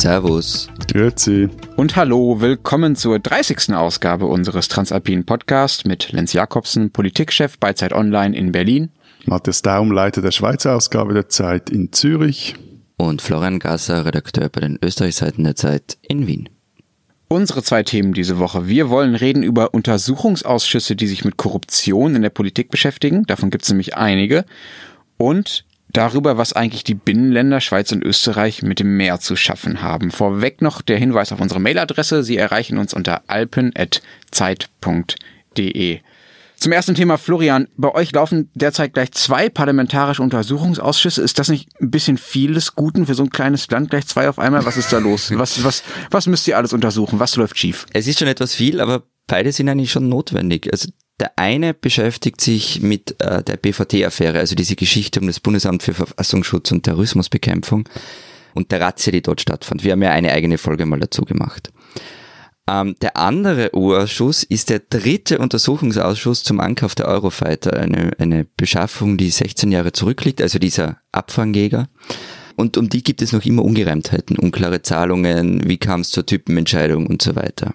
[0.00, 0.70] Servus.
[0.90, 1.50] Grüezi.
[1.76, 3.74] Und hallo, willkommen zur 30.
[3.74, 8.88] Ausgabe unseres Transalpinen Podcasts mit Lenz Jakobsen, Politikchef bei Zeit Online in Berlin.
[9.26, 12.54] Matthias Daum, Leiter der Schweizer Ausgabe der Zeit in Zürich.
[12.96, 16.48] Und Florian Gasser, Redakteur bei den Österreichseiten der Zeit in Wien.
[17.28, 18.66] Unsere zwei Themen diese Woche.
[18.66, 23.24] Wir wollen reden über Untersuchungsausschüsse, die sich mit Korruption in der Politik beschäftigen.
[23.26, 24.46] Davon gibt es nämlich einige.
[25.18, 30.10] Und darüber, was eigentlich die Binnenländer Schweiz und Österreich mit dem Meer zu schaffen haben.
[30.10, 32.22] Vorweg noch der Hinweis auf unsere Mailadresse.
[32.22, 36.00] Sie erreichen uns unter alpen.zeit.de.
[36.60, 41.22] Zum ersten Thema, Florian, bei euch laufen derzeit gleich zwei parlamentarische Untersuchungsausschüsse.
[41.22, 44.28] Ist das nicht ein bisschen viel des Guten für so ein kleines Land, gleich zwei
[44.28, 44.66] auf einmal?
[44.66, 45.32] Was ist da los?
[45.34, 47.18] Was, was, was müsst ihr alles untersuchen?
[47.18, 47.86] Was läuft schief?
[47.94, 50.68] Es ist schon etwas viel, aber beide sind eigentlich schon notwendig.
[50.72, 55.84] Also der eine beschäftigt sich mit äh, der BVT-Affäre, also diese Geschichte um das Bundesamt
[55.84, 57.88] für Verfassungsschutz und Terrorismusbekämpfung
[58.54, 59.84] und der Razzia, die dort stattfand.
[59.84, 61.70] Wir haben ja eine eigene Folge mal dazu gemacht.
[62.68, 69.16] Ähm, der andere U-Ausschuss ist der dritte Untersuchungsausschuss zum Ankauf der Eurofighter, eine, eine Beschaffung,
[69.16, 71.88] die 16 Jahre zurückliegt, also dieser Abfangjäger.
[72.56, 77.06] Und um die gibt es noch immer Ungereimtheiten, unklare Zahlungen, wie kam es zur Typenentscheidung
[77.06, 77.74] und so weiter.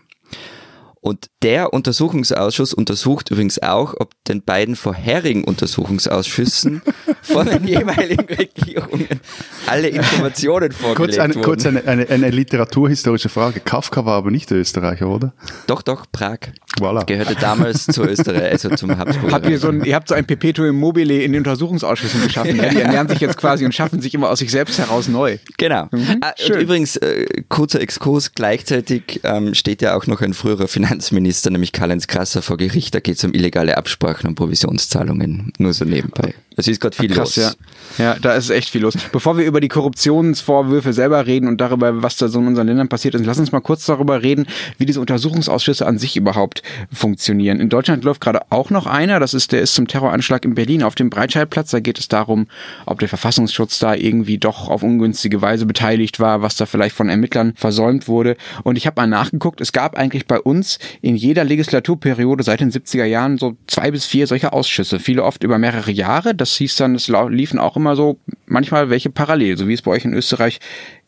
[1.06, 6.82] Und der Untersuchungsausschuss untersucht übrigens auch, ob den beiden vorherigen Untersuchungsausschüssen
[7.22, 9.20] von den jeweiligen Regierungen
[9.68, 11.44] alle Informationen vorgelegt kurz eine, wurden.
[11.46, 13.60] Kurz eine, eine, eine literaturhistorische Frage.
[13.60, 15.34] Kafka war aber nicht Österreicher, oder?
[15.68, 16.40] Doch, doch, Prag.
[16.80, 17.06] Voilà.
[17.06, 19.32] Gehörte damals zu Österreich, also zum Habsburg.
[19.32, 22.56] Habt ihr so ein, ihr habt so ein Perpetuum mobile in den Untersuchungsausschüssen geschaffen.
[22.56, 22.70] ja?
[22.70, 25.38] Die ernähren sich jetzt quasi und schaffen sich immer aus sich selbst heraus neu.
[25.58, 25.88] Genau.
[25.92, 26.60] Mhm, Ah, und schön.
[26.62, 32.08] übrigens, äh, kurzer Exkurs, gleichzeitig ähm, steht ja auch noch ein früherer Finanzminister, nämlich Karl-Heinz
[32.08, 32.96] Krasser, vor Gericht.
[32.96, 35.52] Da geht es um illegale Absprachen und Provisionszahlungen.
[35.58, 36.34] Nur so nebenbei.
[36.58, 37.46] Es ist gerade viel Krass, los.
[37.46, 37.52] ja.
[37.98, 38.96] Ja, da ist echt viel los.
[39.12, 42.90] Bevor wir über die Korruptionsvorwürfe selber reden und darüber, was da so in unseren Ländern
[42.90, 44.48] passiert ist, lass uns mal kurz darüber reden,
[44.78, 47.60] wie diese Untersuchungsausschüsse an sich überhaupt funktionieren.
[47.60, 50.84] In Deutschland läuft gerade auch noch einer, das ist der ist zum Terroranschlag in Berlin
[50.84, 51.72] auf dem Breitscheidplatz.
[51.72, 52.48] Da geht es darum,
[52.86, 57.08] ob der Verfassungsschutz da irgendwie doch auf ungünstige Weise beteiligt war, was da vielleicht von
[57.08, 58.36] Ermittlern versäumt wurde.
[58.64, 62.72] Und ich habe mal nachgeguckt, es gab eigentlich bei uns in jeder Legislaturperiode seit den
[62.72, 66.36] 70er Jahren so zwei bis vier solche Ausschüsse, viele oft über mehrere Jahre.
[66.36, 69.92] Das hieß dann, es liefen auch immer so manchmal welche parallel, so wie es bei
[69.92, 70.60] euch in Österreich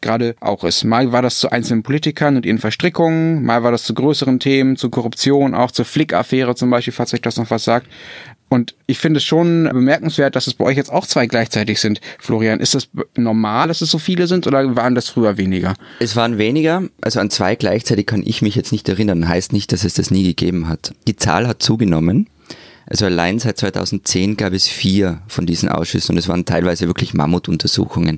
[0.02, 0.84] gerade auch ist.
[0.84, 4.76] Mal war das zu einzelnen Politikern und ihren Verstrickungen, mal war das zu größeren Themen,
[4.76, 7.88] zu Korruption, auch zur Flick-Affäre zum Beispiel, falls euch das noch was sagt.
[8.50, 12.00] Und ich finde es schon bemerkenswert, dass es bei euch jetzt auch zwei gleichzeitig sind.
[12.18, 15.74] Florian, ist das normal, dass es so viele sind oder waren das früher weniger?
[16.00, 19.28] Es waren weniger, also an zwei gleichzeitig kann ich mich jetzt nicht erinnern.
[19.28, 20.94] Heißt nicht, dass es das nie gegeben hat.
[21.08, 22.30] Die Zahl hat zugenommen.
[22.90, 27.14] Also allein seit 2010 gab es vier von diesen Ausschüssen und es waren teilweise wirklich
[27.14, 28.18] Mammutuntersuchungen.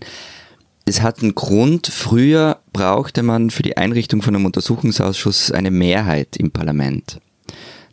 [0.86, 1.88] Es hat einen Grund.
[1.88, 7.20] Früher brauchte man für die Einrichtung von einem Untersuchungsausschuss eine Mehrheit im Parlament.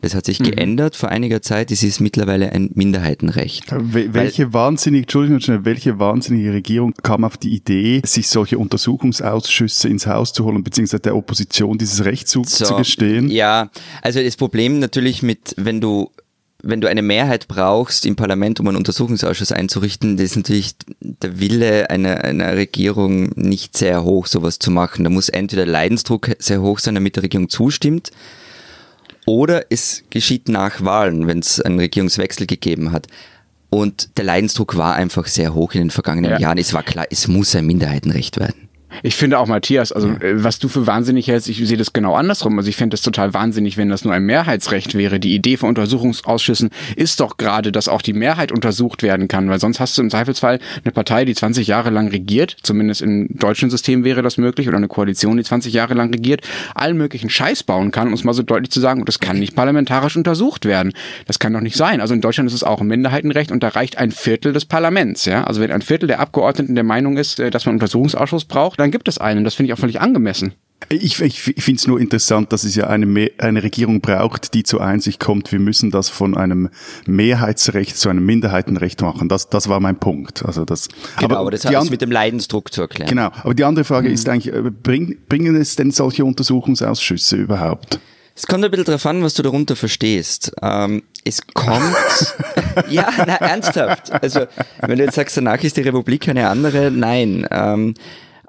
[0.02, 1.72] Das hat sich geändert vor einiger Zeit.
[1.72, 3.72] Es ist mittlerweile ein Minderheitenrecht.
[3.72, 9.88] Wel- Welche wahnsinnige, Entschuldigung, schnell, welche wahnsinnige Regierung kam auf die Idee, sich solche Untersuchungsausschüsse
[9.88, 13.30] ins Haus zu holen, beziehungsweise der Opposition dieses Recht zu, zu gestehen?
[13.30, 13.70] Ja,
[14.02, 16.10] also das Problem natürlich mit, wenn du
[16.68, 21.38] wenn du eine Mehrheit brauchst im Parlament, um einen Untersuchungsausschuss einzurichten, das ist natürlich der
[21.40, 25.04] Wille einer, einer Regierung nicht sehr hoch, sowas zu machen.
[25.04, 28.10] Da muss entweder der Leidensdruck sehr hoch sein, damit die Regierung zustimmt,
[29.26, 33.08] oder es geschieht nach Wahlen, wenn es einen Regierungswechsel gegeben hat.
[33.70, 36.38] Und der Leidensdruck war einfach sehr hoch in den vergangenen Ja.
[36.38, 36.58] Jahren.
[36.58, 38.65] Es war klar, es muss ein Minderheitenrecht werden.
[39.02, 42.14] Ich finde auch, Matthias, also äh, was du für wahnsinnig hältst, ich sehe das genau
[42.14, 42.58] andersrum.
[42.58, 45.20] Also ich fände es total wahnsinnig, wenn das nur ein Mehrheitsrecht wäre.
[45.20, 49.60] Die Idee von Untersuchungsausschüssen ist doch gerade, dass auch die Mehrheit untersucht werden kann, weil
[49.60, 53.70] sonst hast du im Zweifelsfall eine Partei, die 20 Jahre lang regiert, zumindest im deutschen
[53.70, 56.42] System wäre das möglich, oder eine Koalition, die 20 Jahre lang regiert,
[56.74, 59.38] allen möglichen Scheiß bauen kann, um es mal so deutlich zu sagen, und das kann
[59.38, 60.92] nicht parlamentarisch untersucht werden.
[61.26, 62.00] Das kann doch nicht sein.
[62.00, 65.24] Also in Deutschland ist es auch ein Minderheitenrecht und da reicht ein Viertel des Parlaments.
[65.24, 65.44] Ja?
[65.44, 68.80] Also wenn ein Viertel der Abgeordneten der Meinung ist, äh, dass man einen Untersuchungsausschuss braucht,
[68.80, 69.44] dann gibt es einen.
[69.44, 70.54] Das finde ich auch völlig angemessen.
[70.88, 74.82] Ich, ich finde es nur interessant, dass es ja eine, eine Regierung braucht, die zur
[74.82, 76.68] Einsicht kommt, wir müssen das von einem
[77.06, 79.28] Mehrheitsrecht zu einem Minderheitenrecht machen.
[79.28, 80.44] Das, das war mein Punkt.
[80.44, 80.88] Also das,
[81.18, 83.08] Genau, aber, das die hat es mit dem Leidensdruck zu erklären.
[83.08, 87.98] Genau, aber die andere Frage ist eigentlich, äh, bring, bringen es denn solche Untersuchungsausschüsse überhaupt?
[88.36, 90.52] Es kommt ein bisschen drauf an, was du darunter verstehst.
[90.60, 91.96] Ähm, es kommt,
[92.90, 94.12] ja, na, ernsthaft.
[94.12, 94.46] Also,
[94.82, 97.48] wenn du jetzt sagst, danach ist die Republik eine andere, nein.
[97.50, 97.94] Ähm,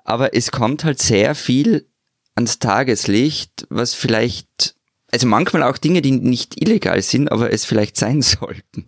[0.07, 1.85] aber es kommt halt sehr viel
[2.33, 4.75] ans Tageslicht, was vielleicht,
[5.11, 8.85] also manchmal auch Dinge, die nicht illegal sind, aber es vielleicht sein sollten.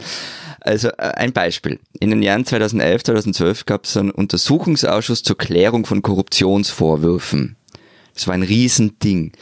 [0.61, 1.79] Also äh, ein Beispiel.
[1.99, 7.57] In den Jahren 2011, 2012 gab es einen Untersuchungsausschuss zur Klärung von Korruptionsvorwürfen
[8.15, 9.33] Es war ein Riesending.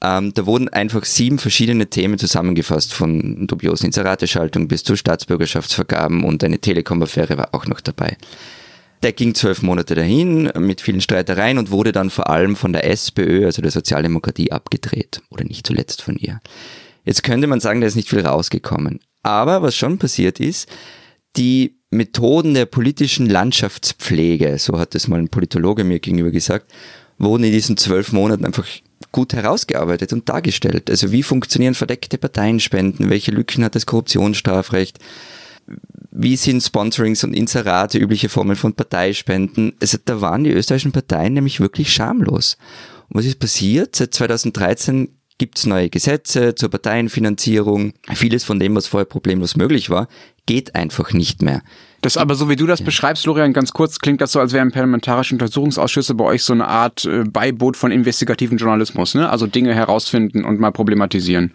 [0.00, 6.42] Ähm, da wurden einfach sieben verschiedene Themen zusammengefasst, von dubiosen Inserateschaltung bis zu Staatsbürgerschaftsvergaben und
[6.42, 8.16] eine Telekom-Affäre war auch noch dabei.
[9.02, 12.84] Der ging zwölf Monate dahin mit vielen Streitereien und wurde dann vor allem von der
[12.90, 15.20] SPÖ, also der Sozialdemokratie, abgedreht.
[15.30, 16.40] Oder nicht zuletzt von ihr.
[17.04, 19.00] Jetzt könnte man sagen, da ist nicht viel rausgekommen.
[19.22, 20.68] Aber was schon passiert ist,
[21.36, 26.70] die Methoden der politischen Landschaftspflege, so hat es mal ein Politologe mir gegenüber gesagt,
[27.18, 28.66] wurden in diesen zwölf Monaten einfach
[29.12, 30.90] gut herausgearbeitet und dargestellt.
[30.90, 33.10] Also wie funktionieren verdeckte Parteienspenden?
[33.10, 34.98] Welche Lücken hat das Korruptionsstrafrecht?
[36.10, 39.74] Wie sind Sponsorings und Inserate übliche Formen von Parteispenden?
[39.80, 42.56] Also da waren die österreichischen Parteien nämlich wirklich schamlos.
[43.08, 43.96] Und was ist passiert?
[43.96, 47.92] Seit 2013 gibt es neue Gesetze zur Parteienfinanzierung.
[48.12, 50.08] Vieles von dem, was vorher problemlos möglich war,
[50.46, 51.62] geht einfach nicht mehr.
[52.00, 52.84] Das aber so wie du das ja.
[52.84, 56.66] beschreibst, Florian, ganz kurz, klingt das so, als wären parlamentarische Untersuchungsausschüsse bei euch so eine
[56.66, 59.28] Art äh, Beiboot von investigativen Journalismus, ne?
[59.28, 61.52] Also Dinge herausfinden und mal problematisieren.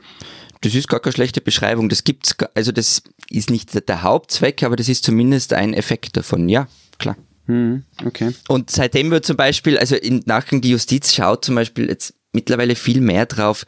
[0.64, 1.90] Das ist gar keine schlechte Beschreibung.
[1.90, 6.48] Das gibt's, also das ist nicht der Hauptzweck, aber das ist zumindest ein Effekt davon.
[6.48, 6.68] Ja,
[6.98, 7.18] klar.
[7.48, 8.34] Hm, okay.
[8.48, 12.76] Und seitdem wird zum Beispiel, also in Nachgang die Justiz schaut zum Beispiel jetzt mittlerweile
[12.76, 13.66] viel mehr drauf,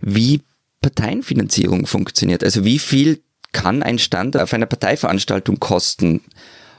[0.00, 0.42] wie
[0.82, 2.44] Parteienfinanzierung funktioniert.
[2.44, 3.20] Also wie viel
[3.50, 6.20] kann ein Stand auf einer Parteiveranstaltung kosten?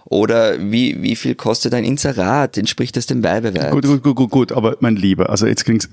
[0.10, 2.58] Oder wie, wie viel kostet ein Inserat?
[2.58, 3.72] Entspricht das dem Werbewert?
[3.72, 5.90] Gut, gut, gut, gut, gut, aber mein Lieber, also jetzt klingt's,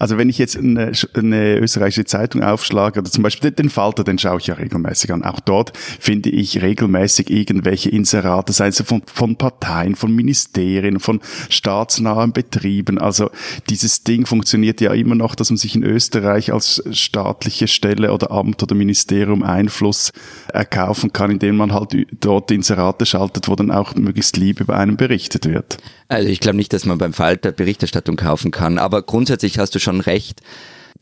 [0.00, 4.18] also wenn ich jetzt eine, eine österreichische Zeitung aufschlage, oder zum Beispiel den Falter, den
[4.18, 5.22] schaue ich ja regelmäßig an.
[5.22, 11.20] Auch dort finde ich regelmäßig irgendwelche Inserate, sei es von, von Parteien, von Ministerien, von
[11.48, 12.98] staatsnahen Betrieben.
[12.98, 13.30] Also
[13.70, 18.32] dieses Ding funktioniert ja immer noch, dass man sich in Österreich als staatliche Stelle oder
[18.32, 20.10] Amt oder Ministerium Einfluss
[20.52, 24.96] erkaufen kann, indem man halt dort Inserate schaltet, wo dann auch möglichst lieb über einen
[24.96, 25.78] berichtet wird.
[26.08, 29.78] Also ich glaube nicht, dass man beim Falter Berichterstattung kaufen kann, aber grundsätzlich hast du
[29.78, 30.40] schon recht.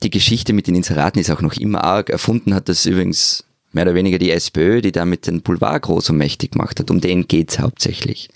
[0.03, 2.11] Die Geschichte mit den Inseraten ist auch noch immer arg.
[2.11, 6.17] Erfunden hat das übrigens mehr oder weniger die SPÖ, die damit den Boulevard groß und
[6.17, 6.91] mächtig gemacht hat.
[6.91, 8.29] Um den geht's hauptsächlich.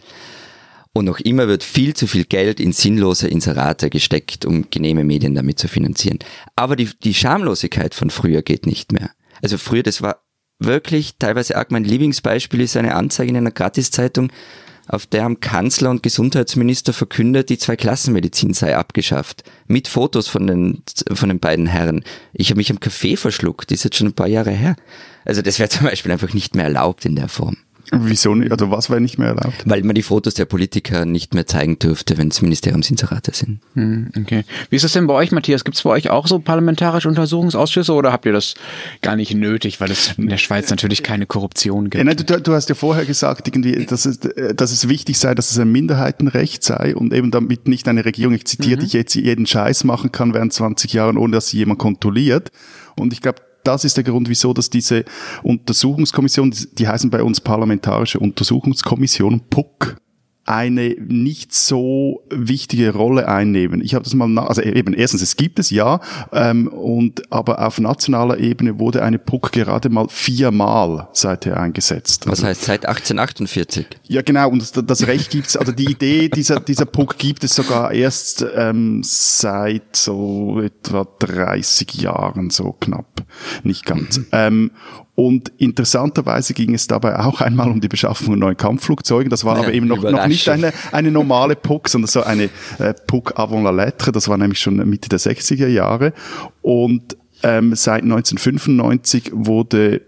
[0.93, 5.35] Und noch immer wird viel zu viel Geld in sinnlose Inserate gesteckt, um genehme Medien
[5.35, 6.21] damit zu finanzieren.
[6.55, 9.11] Aber die, die Schamlosigkeit von früher geht nicht mehr.
[9.43, 10.23] Also früher, das war
[10.59, 14.31] wirklich teilweise arg mein Lieblingsbeispiel ist eine Anzeige in einer Gratiszeitung,
[14.89, 19.43] auf der am Kanzler und Gesundheitsminister verkündet, die Zweiklassenmedizin sei abgeschafft.
[19.67, 20.83] Mit Fotos von den,
[21.13, 22.05] von den beiden Herren.
[22.33, 24.77] Ich habe mich am Kaffee verschluckt, ist jetzt schon ein paar Jahre her.
[25.25, 27.57] Also das wäre zum Beispiel einfach nicht mehr erlaubt in der Form.
[27.93, 28.51] Wieso nicht?
[28.51, 29.63] Also was wäre nicht mehr erlaubt?
[29.65, 33.61] Weil man die Fotos der Politiker nicht mehr zeigen dürfte, wenn es Ministeriumsinserate sind.
[33.75, 34.45] Hm, okay.
[34.71, 35.65] Wie ist das denn bei euch, Matthias?
[35.65, 38.55] Gibt es bei euch auch so parlamentarische Untersuchungsausschüsse oder habt ihr das
[39.03, 41.97] gar nicht nötig, weil es in der Schweiz natürlich keine Korruption gibt?
[41.97, 45.35] Ja, nein, du, du, hast ja vorher gesagt, irgendwie, dass es, dass es wichtig sei,
[45.35, 48.81] dass es ein Minderheitenrecht sei und eben damit nicht eine Regierung, ich zitiere mhm.
[48.81, 52.51] dich jetzt, jeden Scheiß machen kann während 20 Jahren, ohne dass sie jemand kontrolliert.
[52.97, 55.05] Und ich glaube, das ist der Grund, wieso dass diese
[55.43, 59.97] Untersuchungskommission, die heißen bei uns Parlamentarische Untersuchungskommission, PUC,
[60.47, 63.83] eine nicht so wichtige Rolle einnehmen.
[63.83, 66.01] Ich habe das mal, also eben erstens, es gibt es ja,
[66.33, 72.29] ähm, und aber auf nationaler Ebene wurde eine PUC gerade mal viermal seither eingesetzt.
[72.29, 73.87] Was heißt seit 1848?
[74.09, 74.51] Ja, genau.
[74.51, 78.47] Und das, das Recht gibt's, also die Idee dieser dieser PUC gibt es sogar erst
[78.55, 83.25] ähm, seit so etwa 30 Jahren, so knapp,
[83.65, 84.19] nicht ganz.
[84.19, 84.27] Mhm.
[84.33, 84.71] Ähm,
[85.17, 89.31] und interessanterweise ging es dabei auch einmal um die Beschaffung von neuen Kampfflugzeugen.
[89.31, 92.51] Das war ja, aber eben noch, noch nicht eine, eine normale PUC, sondern so eine
[92.79, 94.13] äh, PUC avant la lettre.
[94.13, 96.13] Das war nämlich schon Mitte der 60er Jahre.
[96.61, 100.03] Und ähm, seit 1995 wurde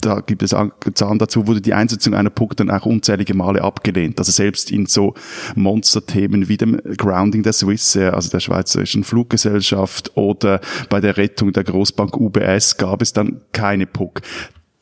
[0.00, 0.50] da gibt es
[0.94, 4.18] Zahlen dazu, wurde die Einsetzung einer PUC dann auch unzählige Male abgelehnt.
[4.18, 5.14] Also selbst in so
[5.54, 11.64] Monsterthemen wie dem Grounding der Swissair, also der Schweizerischen Fluggesellschaft oder bei der Rettung der
[11.64, 14.22] Großbank UBS gab es dann keine PUC.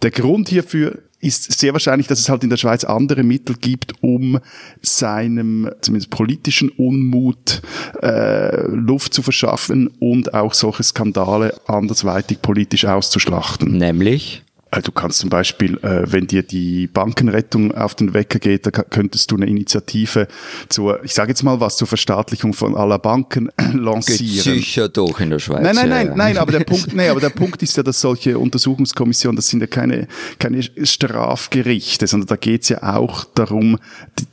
[0.02, 3.94] Der Grund hierfür ist sehr wahrscheinlich, dass es halt in der Schweiz andere Mittel gibt,
[4.02, 4.38] um
[4.82, 7.60] seinem zumindest politischen Unmut
[8.02, 13.76] äh, Luft zu verschaffen und auch solche Skandale andersweitig politisch auszuschlachten.
[13.76, 14.44] Nämlich?
[14.70, 18.70] Äh, du kannst zum Beispiel, äh, wenn dir die Bankenrettung auf den Wecker geht, da
[18.70, 20.28] könntest du eine Initiative
[20.68, 24.54] zur, ich sage jetzt mal was, zur Verstaatlichung von aller Banken lancieren.
[24.56, 25.62] Geht sicher doch in der Schweiz.
[25.62, 28.38] Nein, nein, nein, nein, aber der Punkt, nee, aber der Punkt ist ja, dass solche
[28.38, 30.06] Untersuchungskommissionen, das sind ja keine,
[30.38, 33.78] keine Strafgerichte, sondern da geht's ja auch darum,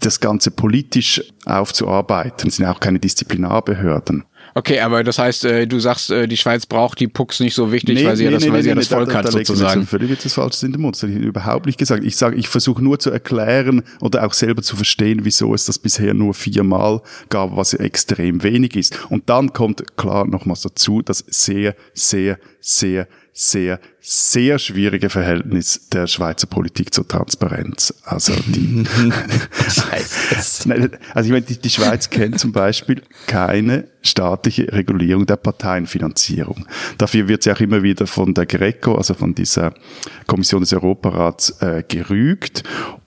[0.02, 2.50] das Ganze politisch aufzuarbeiten.
[2.50, 4.26] Das sind ja auch keine Disziplinarbehörden.
[4.58, 7.74] Okay, aber das heißt, äh, du sagst, äh, die Schweiz braucht die Pucks nicht so
[7.74, 9.26] wichtig, nee, weil sie nee, ja das, nee, weil sie ja das Volk da, hat
[9.26, 9.86] da, da sozusagen.
[9.86, 10.96] Völlig etwas Falsches in den Mund.
[10.96, 12.06] Das habe ich überhaupt nicht gesagt.
[12.06, 15.78] Ich sage, ich versuche nur zu erklären oder auch selber zu verstehen, wieso es das
[15.78, 18.98] bisher nur viermal gab, was extrem wenig ist.
[19.10, 26.08] Und dann kommt klar nochmals dazu, dass sehr, sehr, sehr, sehr, sehr schwierige Verhältnis der
[26.08, 27.94] Schweizer Politik zur Transparenz.
[28.06, 28.86] Also die,
[31.14, 36.66] also ich meine, die, die Schweiz kennt zum Beispiel keine staatliche Regulierung der Parteienfinanzierung.
[36.98, 39.74] Dafür wird sie auch immer wieder von der Greco, also von dieser
[40.28, 42.64] Kommission des Europarats, äh, gerügt.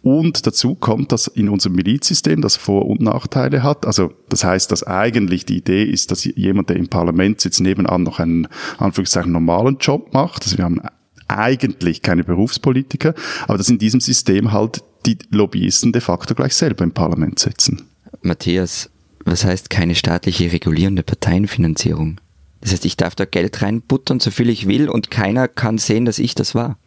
[0.09, 3.85] Und dazu kommt, dass in unserem Milizsystem das Vor- und Nachteile hat.
[3.85, 8.05] Also das heißt, dass eigentlich die Idee ist, dass jemand, der im Parlament sitzt, nebenan
[8.05, 8.49] noch einen
[8.79, 10.45] Anführungszeichen normalen Job macht.
[10.45, 10.81] Also wir haben
[11.27, 13.13] eigentlich keine Berufspolitiker,
[13.49, 17.83] aber dass in diesem System halt die Lobbyisten de facto gleich selber im Parlament sitzen.
[18.23, 18.89] Matthias,
[19.27, 22.19] was heißt keine staatliche regulierende Parteienfinanzierung?
[22.63, 26.07] Das heißt, ich darf da Geld reinbuttern, so viel ich will, und keiner kann sehen,
[26.07, 26.79] dass ich das war.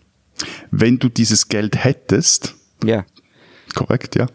[0.71, 2.55] Wenn du dieses Geld hättest.
[2.83, 3.05] Ja.
[3.75, 4.27] Korrekt, ja.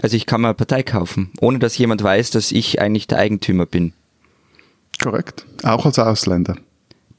[0.00, 3.18] Also ich kann mal eine Partei kaufen, ohne dass jemand weiß, dass ich eigentlich der
[3.18, 3.92] Eigentümer bin.
[5.00, 5.44] Korrekt.
[5.64, 6.56] Auch als Ausländer.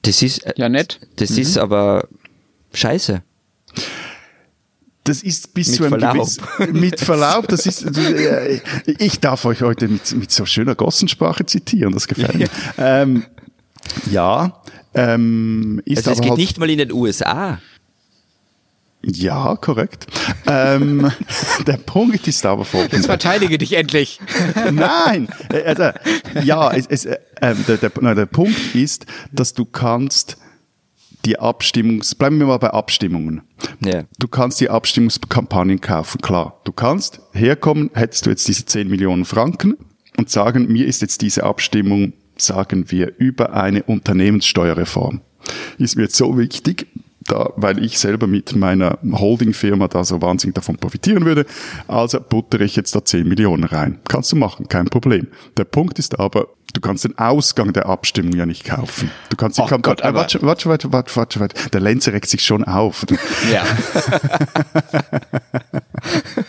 [0.03, 0.45] Das ist.
[0.57, 0.99] Ja, nett.
[1.17, 1.39] Das mhm.
[1.39, 2.07] ist aber
[2.73, 3.21] scheiße.
[5.03, 6.13] Das ist bis mit zu einem Verlaub.
[6.13, 11.45] gewissen, mit Verlaub, das ist, äh, ich darf euch heute mit, mit so schöner Gossensprache
[11.45, 12.47] zitieren, das gefällt mir.
[12.77, 13.25] Ja, ähm,
[14.11, 14.61] ja
[14.93, 17.59] ähm, ist also es geht halt, nicht mal in den USA.
[19.01, 20.07] Ja, korrekt.
[20.45, 21.09] ähm,
[21.67, 22.97] der Punkt ist aber folgender.
[22.97, 24.19] Jetzt verteidige dich endlich.
[24.71, 25.29] Nein,
[25.65, 25.91] also,
[26.43, 30.37] ja, es, es, äh, der, der, nein, der Punkt ist, dass du kannst
[31.25, 33.41] die Abstimmungs, bleiben wir mal bei Abstimmungen.
[33.85, 34.05] Yeah.
[34.19, 36.61] Du kannst die Abstimmungskampagnen kaufen, klar.
[36.63, 39.75] Du kannst herkommen, hättest du jetzt diese 10 Millionen Franken
[40.17, 45.21] und sagen, mir ist jetzt diese Abstimmung, sagen wir, über eine Unternehmenssteuerreform.
[45.77, 46.87] Ist mir jetzt so wichtig,
[47.29, 51.45] da, weil ich selber mit meiner Holdingfirma da so wahnsinnig davon profitieren würde.
[51.87, 53.99] Also buttere ich jetzt da 10 Millionen rein.
[54.07, 55.27] Kannst du machen, kein Problem.
[55.57, 59.11] Der Punkt ist aber, du kannst den Ausgang der Abstimmung ja nicht kaufen.
[59.29, 59.95] Du kannst die oh Kampagne.
[59.95, 61.69] Gott, aber warte, warte, warte, warte, warte, warte.
[61.69, 63.05] Der Lenzer regt sich schon auf.
[63.51, 63.63] Ja.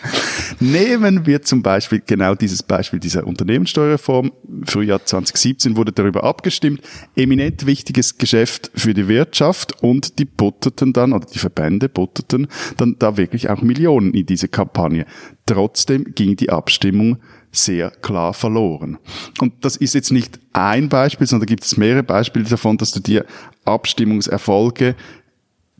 [0.59, 4.31] Nehmen wir zum Beispiel genau dieses Beispiel dieser Unternehmenssteuerreform.
[4.65, 6.81] Frühjahr 2017 wurde darüber abgestimmt.
[7.15, 12.95] Eminent wichtiges Geschäft für die Wirtschaft und die butterten dann, oder die Verbände butterten dann
[12.99, 15.05] da wirklich auch Millionen in diese Kampagne.
[15.45, 17.17] Trotzdem ging die Abstimmung
[17.51, 18.97] sehr klar verloren.
[19.39, 22.99] Und das ist jetzt nicht ein Beispiel, sondern gibt es mehrere Beispiele davon, dass du
[22.99, 23.25] dir
[23.65, 24.95] Abstimmungserfolge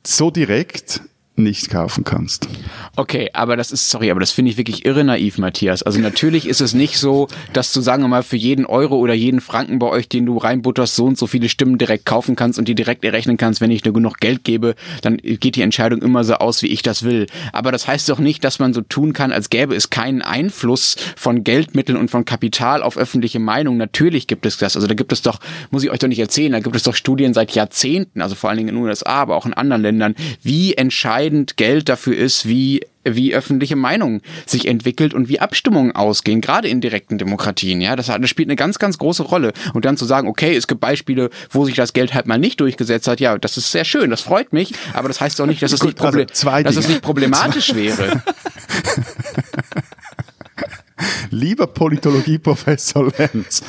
[0.05, 1.01] so direkt
[1.35, 2.47] nicht kaufen kannst.
[2.95, 5.81] Okay, aber das ist, sorry, aber das finde ich wirklich irre naiv, Matthias.
[5.81, 9.13] Also natürlich ist es nicht so, dass du, sagen wir mal, für jeden Euro oder
[9.13, 12.59] jeden Franken bei euch, den du reinbutterst, so und so viele Stimmen direkt kaufen kannst
[12.59, 16.01] und die direkt errechnen kannst, wenn ich nur genug Geld gebe, dann geht die Entscheidung
[16.01, 17.27] immer so aus, wie ich das will.
[17.53, 20.95] Aber das heißt doch nicht, dass man so tun kann, als gäbe es keinen Einfluss
[21.15, 23.77] von Geldmitteln und von Kapital auf öffentliche Meinung.
[23.77, 24.75] Natürlich gibt es das.
[24.75, 25.39] Also da gibt es doch,
[25.71, 28.49] muss ich euch doch nicht erzählen, da gibt es doch Studien seit Jahrzehnten, also vor
[28.49, 32.47] allen Dingen in den USA, aber auch in anderen Ländern, wie entscheidend Geld dafür ist,
[32.47, 37.81] wie wie öffentliche Meinung sich entwickelt und wie Abstimmungen ausgehen, gerade in direkten Demokratien.
[37.81, 39.53] Ja, das, das spielt eine ganz, ganz große Rolle.
[39.73, 42.59] Und dann zu sagen, okay, es gibt Beispiele, wo sich das Geld halt mal nicht
[42.59, 45.61] durchgesetzt hat, ja, das ist sehr schön, das freut mich, aber das heißt doch nicht,
[45.61, 48.21] dass es, nicht, proble also dass es nicht problematisch wäre.
[51.31, 53.63] Lieber Politologieprofessor Lenz.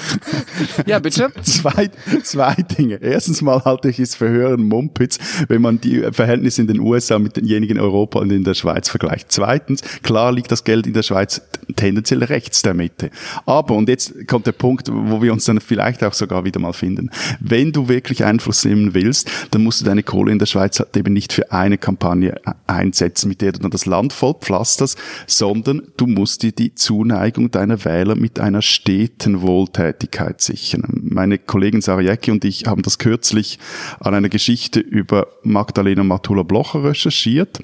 [0.85, 1.33] Ja, bitte.
[1.43, 1.91] Zwei,
[2.25, 2.97] zwei Dinge.
[2.97, 7.21] Erstens mal halte ich es für höheren Mumpitz, wenn man die Verhältnisse in den USA
[7.21, 9.27] mit denjenigen in Europa und in der Schweiz vergleicht.
[9.31, 11.41] Zweitens, klar liegt das Geld in der Schweiz
[11.77, 13.11] tendenziell rechts der Mitte.
[13.47, 16.73] Aber, und jetzt kommt der Punkt, wo wir uns dann vielleicht auch sogar wieder mal
[16.73, 17.11] finden.
[17.39, 20.97] Wenn du wirklich Einfluss nehmen willst, dann musst du deine Kohle in der Schweiz halt
[20.97, 25.83] eben nicht für eine Kampagne einsetzen, mit der du dann das Land voll pflasterst, sondern
[25.97, 31.03] du musst dir die Zuneigung deiner Wähler mit einer steten Wohltätigkeit sichern.
[31.03, 33.59] Meine Kollegin Sarah Jäcki und ich haben das kürzlich
[34.01, 37.61] an einer Geschichte über Magdalena Matula-Blocher recherchiert.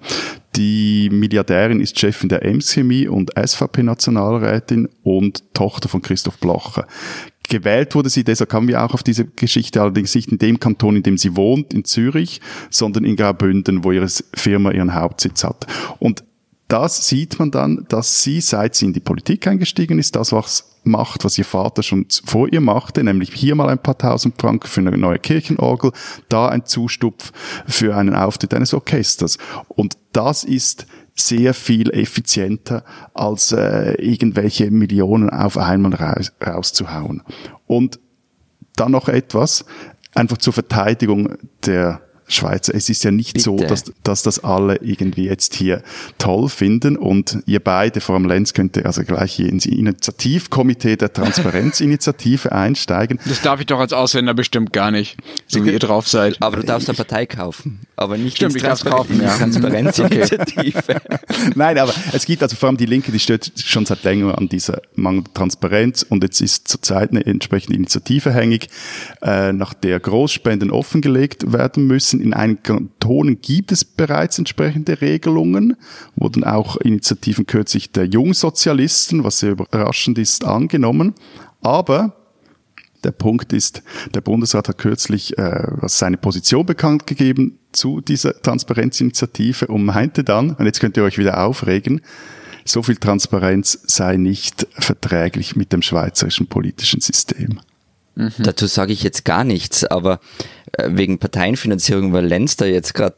[0.56, 6.86] Die Milliardärin ist Chefin der Ems Chemie und SVP-Nationalrätin und Tochter von Christoph Blocher.
[7.48, 10.96] Gewählt wurde sie, deshalb kamen wir auch auf diese Geschichte, allerdings nicht in dem Kanton,
[10.96, 15.66] in dem sie wohnt, in Zürich, sondern in Graubünden, wo ihre Firma ihren Hauptsitz hat.
[15.98, 16.24] Und
[16.68, 20.76] das sieht man dann, dass sie, seit sie in die Politik eingestiegen ist, das was
[20.84, 24.68] macht, was ihr Vater schon vor ihr machte, nämlich hier mal ein paar tausend Franken
[24.68, 25.92] für eine neue Kirchenorgel,
[26.28, 27.32] da ein Zustupf
[27.66, 29.38] für einen Auftritt eines Orchesters.
[29.68, 32.84] Und das ist sehr viel effizienter,
[33.14, 37.22] als äh, irgendwelche Millionen auf einmal raus, rauszuhauen.
[37.66, 37.98] Und
[38.76, 39.64] dann noch etwas,
[40.14, 42.74] einfach zur Verteidigung der Schweizer.
[42.74, 43.44] Es ist ja nicht Bitte.
[43.44, 45.82] so, dass, dass das alle irgendwie jetzt hier
[46.18, 50.96] toll finden und ihr beide, vor allem Lenz, könnt ihr also gleich hier ins Initiativkomitee
[50.96, 53.18] der Transparenzinitiative einsteigen.
[53.24, 55.16] Das darf ich doch als Ausländer bestimmt gar nicht,
[55.46, 56.36] so wie ihr drauf seid.
[56.40, 57.80] Aber du darfst eine Partei kaufen.
[57.98, 59.36] Aber nicht Stimmt, ins Transparenz- ja.
[59.36, 61.00] Transparenzinitiative.
[61.56, 64.48] Nein, aber es gibt also vor allem die Linke, die steht schon seit längerem an
[64.48, 68.68] dieser mangelnden Transparenz und jetzt ist zurzeit eine entsprechende Initiative hängig,
[69.20, 72.20] äh, nach der Großspenden offengelegt werden müssen.
[72.20, 75.76] In einigen Kantonen gibt es bereits entsprechende Regelungen,
[76.14, 81.14] wurden auch Initiativen kürzlich der Jungsozialisten, was sehr überraschend ist, angenommen.
[81.62, 82.17] Aber
[83.04, 83.82] der Punkt ist,
[84.14, 90.50] der Bundesrat hat kürzlich äh, seine Position bekannt gegeben zu dieser Transparenzinitiative und meinte dann,
[90.52, 92.00] und jetzt könnt ihr euch wieder aufregen,
[92.64, 97.60] so viel Transparenz sei nicht verträglich mit dem schweizerischen politischen System.
[98.38, 100.18] Dazu sage ich jetzt gar nichts, aber
[100.72, 103.16] äh, wegen Parteienfinanzierung, weil Lenz da jetzt gerade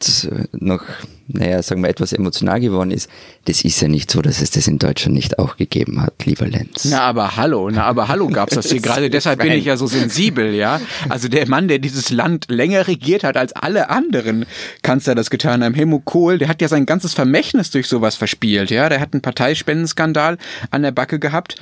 [0.52, 0.84] noch,
[1.32, 3.08] naja, sagen wir, etwas emotional geworden ist,
[3.44, 6.46] das ist ja nicht so, dass es das in Deutschland nicht auch gegeben hat, lieber
[6.46, 6.84] Lenz.
[6.84, 9.10] Na, aber hallo, na, aber hallo gab's das hier gerade.
[9.10, 10.80] Deshalb bin ich ja so sensibel, ja.
[11.08, 14.46] Also der Mann, der dieses Land länger regiert hat als alle anderen
[14.82, 18.70] Kanzler das getan haben, Helmut Kohl, der hat ja sein ganzes Vermächtnis durch sowas verspielt,
[18.70, 18.88] ja.
[18.88, 20.38] Der hat einen Parteispendenskandal
[20.70, 21.56] an der Backe gehabt,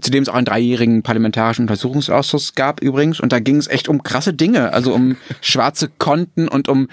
[0.00, 3.20] zu dem es auch einen dreijährigen parlamentarischen Untersuchungsausschuss gab übrigens.
[3.20, 6.88] Und da ging es echt um krasse Dinge, also um schwarze Konten und um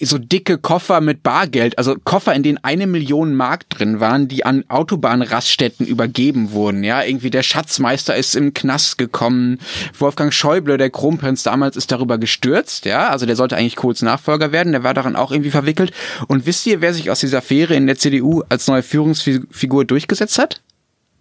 [0.00, 4.44] so dicke Koffer mit Bargeld, also Koffer, in denen eine Million Mark drin waren, die
[4.44, 6.84] an Autobahnraststätten übergeben wurden.
[6.84, 9.58] Ja, irgendwie der Schatzmeister ist im Knast gekommen.
[9.98, 12.84] Wolfgang Schäuble, der Kronprinz damals, ist darüber gestürzt.
[12.84, 14.72] Ja, also der sollte eigentlich Kohls Nachfolger werden.
[14.72, 15.92] Der war daran auch irgendwie verwickelt.
[16.28, 20.38] Und wisst ihr, wer sich aus dieser Affäre in der CDU als neue Führungsfigur durchgesetzt
[20.38, 20.62] hat?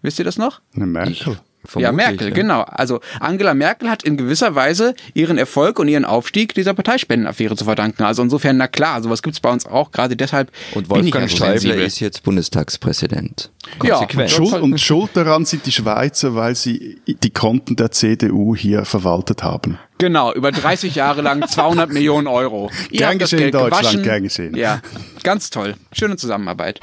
[0.01, 0.61] Wisst ihr das noch?
[0.75, 1.37] Eine Merkel.
[1.65, 2.61] Ja, Vermutlich, Merkel, genau.
[2.61, 7.65] Also Angela Merkel hat in gewisser Weise ihren Erfolg und ihren Aufstieg dieser Parteispendenaffäre zu
[7.65, 8.03] verdanken.
[8.03, 9.91] Also insofern, na klar, sowas gibt's bei uns auch.
[9.91, 13.51] Gerade deshalb Und bin ich Wolfgang ja so Schäuble ist jetzt Bundestagspräsident.
[13.83, 14.39] Ja, Konsequent.
[14.39, 18.85] und Schuld, und schuld daran sind die Schweizer, weil sie die Konten der CDU hier
[18.85, 19.79] verwaltet haben.
[19.97, 22.69] Genau, über 30 Jahre lang 200 Millionen Euro.
[22.91, 24.03] Ihr Gern habt das geschehen, Geld Deutschland, gewaschen.
[24.03, 24.55] gern geschehen.
[24.55, 24.81] Ja,
[25.23, 25.75] ganz toll.
[25.93, 26.79] Schöne Zusammenarbeit.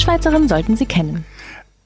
[0.00, 1.24] Schweizerin sollten Sie kennen.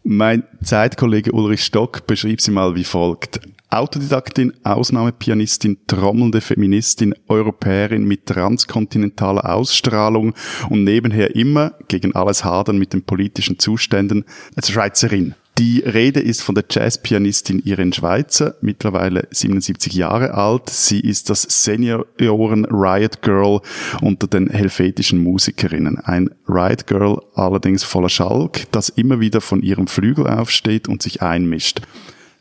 [0.03, 3.41] Mein Zeitkollege Ulrich Stock beschrieb sie mal wie folgt.
[3.71, 10.35] Autodidaktin, Ausnahmepianistin, trommelnde Feministin, Europäerin mit transkontinentaler Ausstrahlung
[10.69, 14.25] und nebenher immer gegen alles hadern mit den politischen Zuständen
[14.55, 15.35] als Schweizerin.
[15.57, 20.69] Die Rede ist von der Jazzpianistin Irene Schweizer, mittlerweile 77 Jahre alt.
[20.69, 23.61] Sie ist das Senioren Riot Girl
[24.01, 26.01] unter den helvetischen Musikerinnen.
[26.01, 31.23] Ein Riot Girl allerdings voller Schalk, das immer wieder von ihrem Flügel aufsteht und sich
[31.23, 31.83] einmischt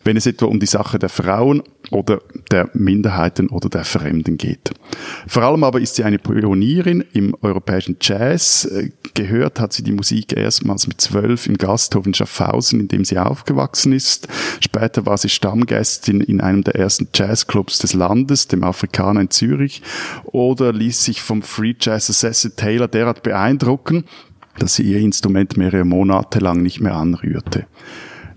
[0.04, 4.72] wenn es etwa um die Sache der Frauen oder der Minderheiten oder der Fremden geht.
[5.28, 8.70] Vor allem aber ist sie eine Pionierin im europäischen Jazz.
[9.14, 13.18] Gehört hat sie die Musik erstmals mit zwölf im Gasthof in Schaffhausen, in dem sie
[13.18, 14.28] aufgewachsen ist.
[14.60, 19.82] Später war sie Stammgästin in einem der ersten Jazzclubs des Landes, dem Afrikaner in Zürich,
[20.26, 24.06] oder ließ sich vom Free Jazzer Cecil Taylor derart beeindrucken,
[24.60, 27.66] dass sie ihr Instrument mehrere Monate lang nicht mehr anrührte.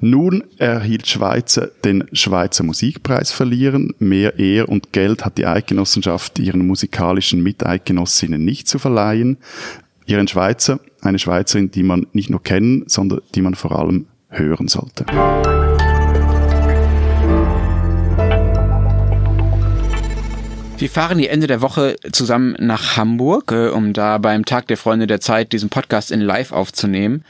[0.01, 3.95] Nun erhielt Schweizer den Schweizer Musikpreis verlieren.
[3.99, 9.39] Mehr Ehr und Geld hat die Eidgenossenschaft ihren musikalischen Miteidgenossinnen nicht zu verleihen.
[10.05, 14.69] Ihren Schweizer, eine Schweizerin, die man nicht nur kennen, sondern die man vor allem hören
[14.69, 15.07] sollte.
[20.79, 24.77] Wir fahren die Ende der Woche zusammen nach Hamburg, äh, um da beim Tag der
[24.77, 27.25] Freunde der Zeit diesen Podcast in Live aufzunehmen.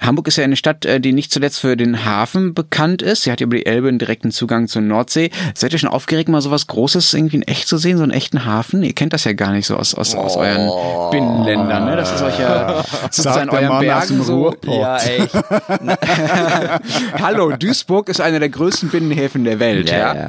[0.00, 3.22] Hamburg ist ja eine Stadt, äh, die nicht zuletzt für den Hafen bekannt ist.
[3.22, 5.30] Sie hat über die Elbe einen direkten Zugang zur Nordsee.
[5.54, 8.44] Seid ihr schon aufgeregt, mal sowas Großes irgendwie in echt zu sehen, so einen echten
[8.44, 8.82] Hafen?
[8.84, 10.70] Ihr kennt das ja gar nicht so aus, aus, aus euren
[11.10, 11.96] Binnenländern, ne?
[11.96, 14.54] Das ist euch ja sozusagen euren Mann Bergen so.
[14.64, 15.34] Ja, echt.
[17.20, 19.98] Hallo, Duisburg ist einer der größten Binnenhäfen der Welt, ja?
[19.98, 20.28] Ja, ja.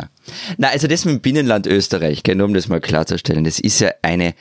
[0.57, 3.79] Na, also das mit dem Binnenland Österreich, gell, nur um das mal klarzustellen, das ist
[3.79, 4.33] ja eine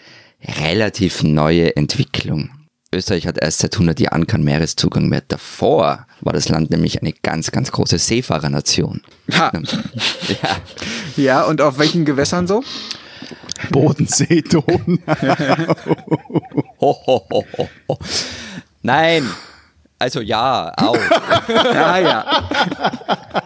[0.61, 2.51] relativ neue Entwicklung.
[2.93, 5.23] Österreich hat erst seit 100 Jahren keinen Meereszugang mehr.
[5.27, 9.03] Davor war das Land nämlich eine ganz, ganz große Seefahrernation.
[9.33, 9.53] Ha.
[10.43, 10.57] Ja,
[11.17, 12.63] Ja, und auf welchen Gewässern so?
[13.71, 14.67] Bodensee, Donau.
[16.81, 17.99] ho, ho, ho, ho, ho.
[18.83, 19.29] Nein,
[19.99, 20.97] also ja, auch.
[21.49, 22.49] Ja, ja.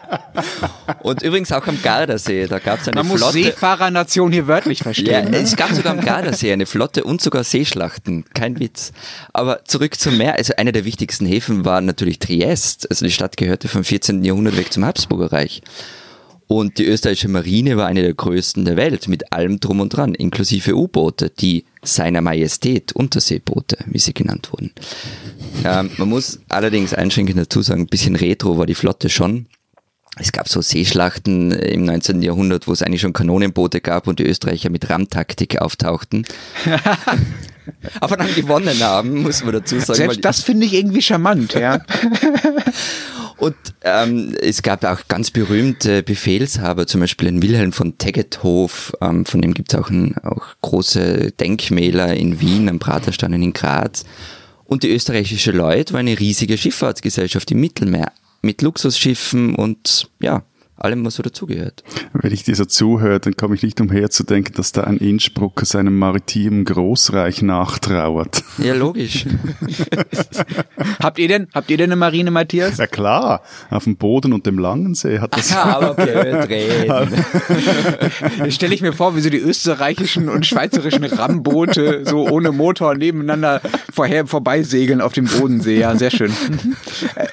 [1.02, 3.42] Und übrigens auch am Gardasee, da gab es eine Man muss Flotte.
[3.42, 5.30] Seefahrernation hier wörtlich Ja, verstehen.
[5.30, 5.36] ne?
[5.38, 8.24] es gab sogar am Gardasee eine Flotte und sogar Seeschlachten.
[8.34, 8.92] Kein Witz.
[9.32, 10.34] Aber zurück zum Meer.
[10.36, 12.88] Also einer der wichtigsten Häfen war natürlich Triest.
[12.90, 14.24] Also die Stadt gehörte vom 14.
[14.24, 15.62] Jahrhundert weg zum Habsburger Reich.
[16.48, 20.14] Und die österreichische Marine war eine der größten der Welt, mit allem drum und dran,
[20.14, 24.70] inklusive U-Boote, die seiner Majestät Unterseeboote, wie sie genannt wurden.
[25.64, 29.46] Ähm, man muss allerdings einschränkend dazu sagen, ein bisschen retro war die Flotte schon.
[30.18, 32.20] Es gab so Seeschlachten im 19.
[32.20, 36.26] Jahrhundert, wo es eigentlich schon Kanonenboote gab und die Österreicher mit Rammtaktik auftauchten.
[38.00, 39.94] Aber dann gewonnen haben, muss man dazu sagen.
[39.94, 41.80] Selbst das finde ich irgendwie charmant, ja.
[43.38, 49.24] und ähm, es gab auch ganz berühmte Befehlshaber, zum Beispiel den Wilhelm von Tegethof, ähm,
[49.24, 53.52] von dem gibt es auch, ein, auch große Denkmäler in Wien, am Praterstein und in
[53.54, 54.04] Graz.
[54.64, 60.42] Und die österreichische Lloyd war eine riesige Schifffahrtsgesellschaft im Mittelmeer mit Luxusschiffen und ja,
[60.84, 61.84] allem, was so dazugehört.
[62.12, 64.98] Wenn ich dir so zuhöre, dann komme ich nicht umher zu denken, dass da ein
[64.98, 68.42] Innsbrucker seinem maritimen Großreich nachtrauert.
[68.58, 69.26] Ja, logisch.
[71.00, 72.78] habt ihr denn, habt ihr denn eine Marine, Matthias?
[72.78, 75.50] Ja klar, auf dem Boden und dem Langensee hat das...
[75.50, 77.24] ja, aber blöd reden.
[78.38, 82.94] Jetzt stelle ich mir vor, wie so die österreichischen und schweizerischen Rammboote so ohne Motor
[82.94, 83.60] nebeneinander
[83.92, 85.78] vorher vorbeisegeln auf dem Bodensee.
[85.78, 86.32] Ja, sehr schön.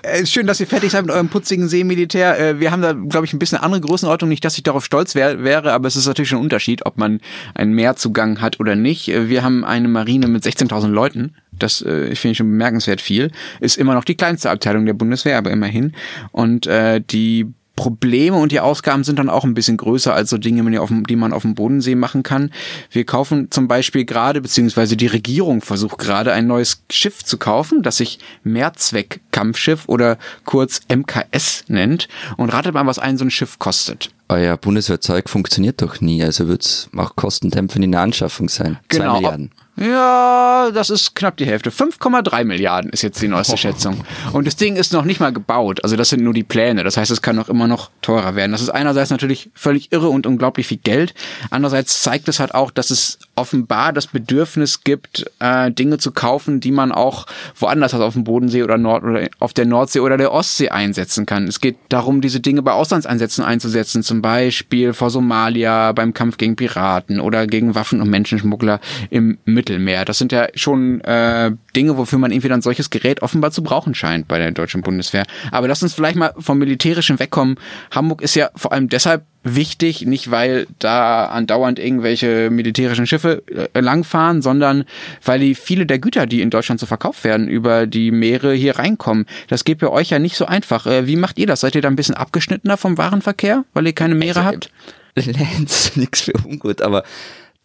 [0.04, 2.40] Äh, ist schön, dass ihr fertig seid mit eurem putzigen Seemilitär.
[2.40, 4.30] Äh, wir haben da, glaube ich, ein bisschen andere Größenordnung.
[4.30, 6.98] Nicht, dass ich darauf stolz wär, wäre, aber es ist natürlich schon ein Unterschied, ob
[6.98, 7.22] man
[7.56, 9.08] einen Meerzugang hat oder nicht.
[9.10, 11.36] Äh, Wir haben eine Marine mit 16.000 Leuten.
[11.52, 13.32] Das äh, finde ich schon bemerkenswert viel.
[13.60, 15.94] Ist immer noch die kleinste Abteilung der Bundeswehr, aber immerhin.
[16.32, 17.48] Und äh, die
[17.80, 20.70] Probleme und die Ausgaben sind dann auch ein bisschen größer als so Dinge,
[21.08, 22.52] die, man auf dem Bodensee machen kann.
[22.92, 27.82] Wir kaufen zum Beispiel gerade, beziehungsweise die Regierung versucht gerade ein neues Schiff zu kaufen,
[27.82, 32.10] das sich Mehrzweck-Kampfschiff oder kurz MKS nennt.
[32.36, 34.10] Und ratet mal, was ein so ein Schiff kostet.
[34.28, 38.78] Euer Bundeswehrzeug funktioniert doch nie, also wird es auch kostendämpfend in der Anschaffung sein.
[38.90, 39.14] Zwei Genau.
[39.16, 39.52] Milliarden.
[39.80, 41.70] Ja, das ist knapp die Hälfte.
[41.70, 44.04] 5,3 Milliarden ist jetzt die neueste Schätzung.
[44.34, 45.84] Und das Ding ist noch nicht mal gebaut.
[45.84, 46.84] Also das sind nur die Pläne.
[46.84, 48.52] Das heißt, es kann noch immer noch teurer werden.
[48.52, 51.14] Das ist einerseits natürlich völlig irre und unglaublich viel Geld.
[51.50, 56.60] Andererseits zeigt es halt auch, dass es offenbar das Bedürfnis gibt, äh, Dinge zu kaufen,
[56.60, 60.18] die man auch woanders als auf dem Bodensee oder Nord oder auf der Nordsee oder
[60.18, 61.48] der Ostsee einsetzen kann.
[61.48, 64.04] Es geht darum, diese Dinge bei Auslandseinsätzen einzusetzen.
[64.04, 69.69] Zum Beispiel vor Somalia beim Kampf gegen Piraten oder gegen Waffen- und Menschenschmuggler im Mittelmeer.
[69.78, 73.94] Das sind ja schon äh, Dinge, wofür man irgendwie dann solches Gerät offenbar zu brauchen
[73.94, 75.26] scheint bei der deutschen Bundeswehr.
[75.52, 77.58] Aber lass uns vielleicht mal vom Militärischen wegkommen.
[77.92, 83.80] Hamburg ist ja vor allem deshalb wichtig, nicht weil da andauernd irgendwelche militärischen Schiffe äh,
[83.80, 84.84] langfahren, sondern
[85.24, 88.78] weil die viele der Güter, die in Deutschland so verkauft werden, über die Meere hier
[88.78, 89.26] reinkommen.
[89.48, 90.86] Das geht bei euch ja nicht so einfach.
[90.86, 91.62] Äh, wie macht ihr das?
[91.62, 94.72] Seid ihr da ein bisschen abgeschnittener vom Warenverkehr, weil ihr keine Meere habt?
[95.16, 97.04] Lenz, nichts für ungut, aber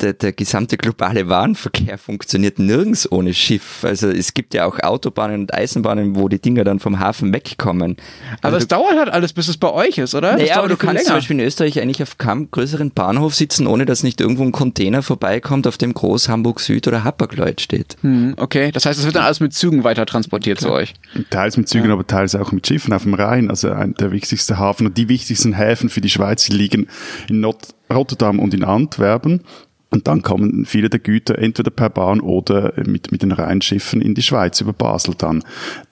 [0.00, 3.84] der, der gesamte globale Warenverkehr funktioniert nirgends ohne Schiff.
[3.84, 7.96] Also es gibt ja auch Autobahnen und Eisenbahnen, wo die Dinger dann vom Hafen wegkommen.
[8.38, 10.36] Aber Also es dauert halt alles, bis es bei euch ist, oder?
[10.36, 13.86] Naja, aber du kannst zum Beispiel in Österreich eigentlich auf keinem größeren Bahnhof sitzen, ohne
[13.86, 17.96] dass nicht irgendwo ein Container vorbeikommt, auf dem groß Hamburg Süd oder Hapag-Lloyd steht.
[18.00, 20.94] Hm, okay, das heißt, es wird dann alles mit Zügen weiter transportiert zu euch.
[21.30, 23.48] Teils mit Zügen, aber teils auch mit Schiffen auf dem Rhein.
[23.48, 26.88] Also ein, der wichtigste Hafen und die wichtigsten Häfen für die Schweiz liegen
[27.28, 29.42] in Not Rotterdam und in Antwerpen.
[29.94, 34.16] Und dann kommen viele der Güter entweder per Bahn oder mit, mit den Rheinschiffen in
[34.16, 35.44] die Schweiz über Basel dann.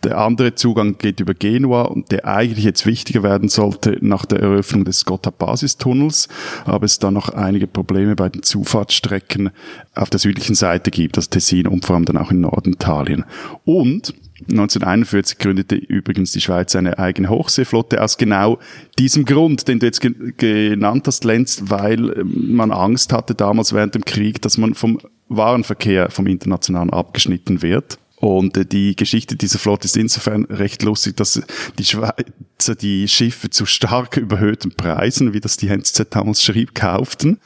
[0.03, 4.41] Der andere Zugang geht über Genua und der eigentlich jetzt wichtiger werden sollte nach der
[4.41, 6.27] Eröffnung des Gotthard-Basistunnels,
[6.65, 9.51] aber es da noch einige Probleme bei den Zufahrtsstrecken
[9.95, 13.25] auf der südlichen Seite gibt, das Tessin und vor allem dann auch in Norditalien.
[13.65, 14.15] Und
[14.51, 18.59] 1941 gründete übrigens die Schweiz eine eigene Hochseeflotte aus genau
[18.99, 23.73] diesem Grund, den du jetzt ge genannt hast, Lenz, weil ähm, man Angst hatte damals
[23.73, 27.99] während dem Krieg, dass man vom Warenverkehr vom Internationalen abgeschnitten wird.
[28.17, 31.43] Und äh, die Geschichte dieser Flotte ist insofern recht lustig, dass
[31.79, 31.85] die
[32.63, 37.39] Schweizer die Schiffe zu stark überhöhten Preisen, wie das die NZZ damals schrieb, kauften.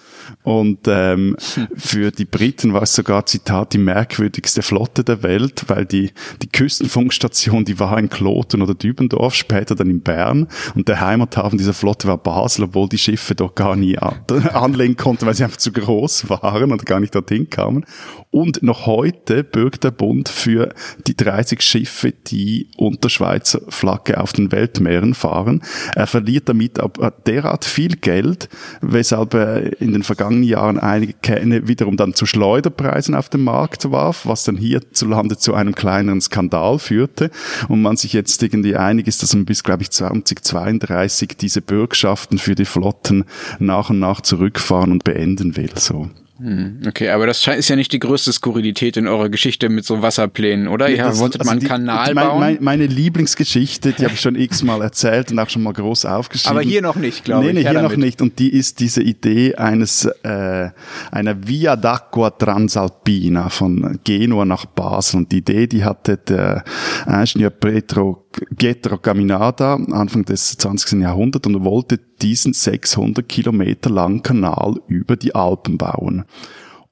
[0.43, 1.37] Und ähm,
[1.75, 6.11] für die Briten war es sogar, Zitat, die merkwürdigste Flotte der Welt, weil die,
[6.43, 10.49] die Küstenfunkstation, die war in Kloten oder Dübendorf, später dann in Bern.
[10.75, 14.21] Und der Heimathafen dieser Flotte war Basel, obwohl die Schiffe dort gar nie an,
[14.53, 17.87] anlegen konnten, weil sie einfach zu groß waren und gar nicht dorthin kamen.
[18.31, 20.75] Und noch heute bürgt der Bund für
[21.07, 25.62] die 30 Schiffe, die unter Schweizer Flagge auf den Weltmeeren Rennen fahren.
[25.95, 28.49] Er verliert damit aber derart viel Geld,
[28.81, 33.90] weshalb er in den vergangenen Jahren einige Kähne wiederum dann zu Schleuderpreisen auf den Markt
[33.90, 37.31] warf, was dann hierzulande zu einem kleineren Skandal führte
[37.69, 42.38] und man sich jetzt irgendwie einig ist, dass man bis, glaube ich, 2032 diese Bürgschaften
[42.38, 43.25] für die Flotten
[43.59, 45.71] nach und nach zurückfahren und beenden will.
[45.77, 46.11] So.
[46.38, 50.03] Hm, okay, aber das ist ja nicht die größte Skurrilität in eurer Geschichte mit so
[50.03, 50.88] Wasserplänen, oder?
[50.88, 52.40] Ja, Ihr das- wolltet also mal einen die- Kanal mein, bauen?
[52.40, 56.59] mein, meine Lieblingsgeschichte, die habe ich schon x-mal erzählt und auch schon mal groß aufgeschrieben.
[56.59, 57.55] aber hier noch nicht, glaube nee, ich.
[57.55, 57.99] Nee, hier noch damit.
[57.99, 58.20] nicht.
[58.20, 60.68] Und die ist diese Idee eines äh,
[61.11, 65.20] einer Via d'Acqua Transalpina von Genua nach Basel.
[65.20, 66.64] Und die Idee, die hatte der
[67.07, 68.26] Ingenieur Pietro,
[68.57, 71.01] Pietro Caminada Anfang des 20.
[71.01, 76.25] Jahrhunderts und wollte diesen 600 Kilometer langen Kanal über die Alpen bauen.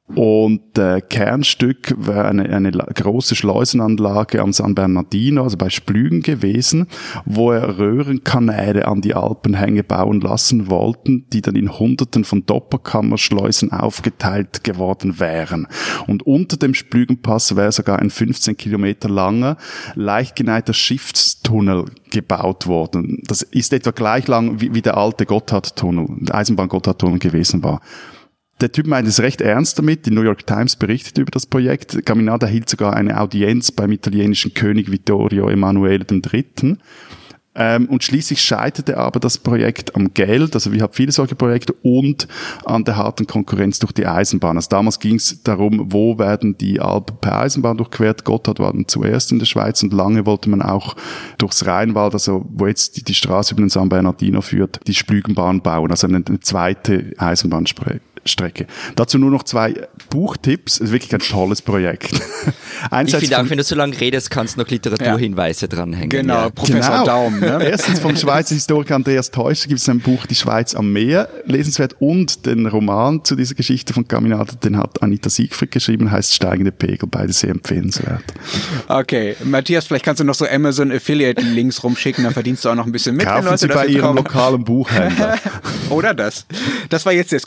[0.07, 6.89] Und äh, Kernstück wäre eine, eine große Schleusenanlage am San Bernardino, also bei Splügen gewesen,
[7.25, 13.73] wo er Röhrenkanäle an die Alpenhänge bauen lassen wollten, die dann in Hunderten von Doppelkammerschleusen
[13.73, 15.69] aufgeteilt geworden wären.
[16.07, 19.57] Und unter dem Splügenpass wäre sogar ein 15 Kilometer langer,
[19.95, 23.23] leicht geneigter Schiffstunnel gebaut worden.
[23.27, 27.81] Das ist etwa gleich lang wie, wie der alte Gotthardtunnel, Eisenbahn-Gotthardtunnel gewesen war.
[28.61, 30.07] Der Typ meint es recht ernst damit.
[30.07, 32.07] Die New York Times berichtet über das Projekt.
[32.07, 36.79] Caminada hielt sogar eine Audienz beim italienischen König Vittorio Emanuele III.
[37.57, 41.73] Ähm, und schließlich scheiterte aber das Projekt am Geld, also wir haben viele solche Projekte,
[41.83, 42.27] und
[42.65, 44.57] an der harten Konkurrenz durch die Eisenbahn.
[44.57, 48.25] Also damals ging es darum, wo werden die Alpen per Eisenbahn durchquert.
[48.25, 50.97] Gotthard war dann zuerst in der Schweiz und lange wollte man auch
[51.39, 55.61] durchs Rheinwald, also wo jetzt die, die Straße über den San Bernardino führt, die Splügenbahn
[55.61, 58.01] bauen, also eine, eine zweite Eisenbahnstrecke.
[58.25, 58.67] Strecke.
[58.97, 59.75] Dazu nur noch zwei
[60.11, 60.75] Buchtipps.
[60.75, 62.11] Es ist wirklich ein tolles Projekt.
[63.07, 66.11] Ich finde auch, wenn du so lange redest, kannst du noch Literaturhinweise dranhängen.
[66.11, 66.51] Genau, Ja.
[66.51, 67.41] Professor Daum.
[67.41, 67.59] Ne?
[67.71, 71.97] Erstens vom Schweizer Historiker Andreas Teuscher gibt es ein Buch Die Schweiz am Meer, lesenswert,
[72.01, 76.73] und den Roman zu dieser Geschichte von Caminata, den hat Anita Siegfried geschrieben, heißt Steigende
[76.73, 78.23] Pegel, beide sehr empfehlenswert.
[78.89, 82.75] Okay, Matthias, vielleicht kannst du noch so Amazon Affiliate Links rumschicken, dann verdienst du auch
[82.75, 83.27] noch ein bisschen mit.
[83.27, 85.39] Kaufen Leute Sie bei Ihrem lokalen Buchhändler.
[85.91, 86.47] Oder das.
[86.91, 87.41] Das war jetzt der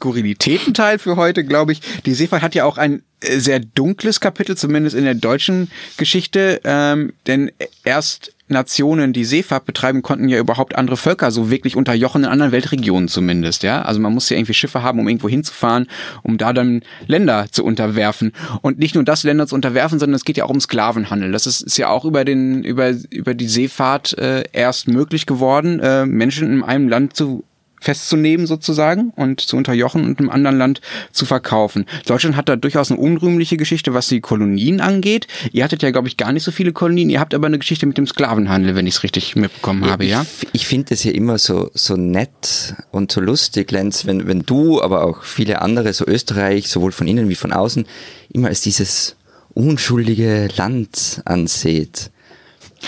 [0.68, 1.82] Skurrilitätenteil für heute, glaube ich.
[2.06, 6.62] Die Seefahrt hat ja auch ein äh, sehr dunkles Kapitel, zumindest in der deutschen Geschichte,
[6.64, 7.52] ähm, denn
[7.84, 12.54] erst Nationen, die Seefahrt betreiben, konnten ja überhaupt andere Völker so wirklich unterjochen, in anderen
[12.54, 13.82] Weltregionen zumindest, ja.
[13.82, 15.88] Also man muss ja irgendwie Schiffe haben, um irgendwo hinzufahren,
[16.24, 18.32] um da dann Länder zu unterwerfen.
[18.62, 21.32] Und nicht nur das, Länder zu unterwerfen, sondern es geht ja auch um Sklavenhandel.
[21.34, 25.82] Das ist, ist ja auch über den, über, über die Seefahrt äh, erst möglich geworden,
[25.82, 27.44] äh, Menschen in einem Land zu
[27.80, 31.86] festzunehmen sozusagen und zu unterjochen und im anderen Land zu verkaufen.
[32.06, 35.28] Deutschland hat da durchaus eine unrühmliche Geschichte, was die Kolonien angeht.
[35.52, 37.10] Ihr hattet ja, glaube ich, gar nicht so viele Kolonien.
[37.10, 40.26] Ihr habt aber eine Geschichte mit dem Sklavenhandel, wenn ich es richtig mitbekommen habe, ja?
[40.42, 44.42] Ich, ich finde es ja immer so, so nett und so lustig, Lenz, wenn, wenn
[44.42, 47.86] du, aber auch viele andere, so Österreich, sowohl von innen wie von außen,
[48.34, 49.16] immer als dieses
[49.54, 52.12] unschuldige Land anseht.